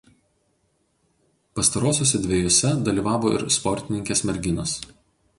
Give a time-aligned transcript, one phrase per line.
[1.59, 4.75] Pastarosiose dvejose dalyvavo ir sportininkės merginos.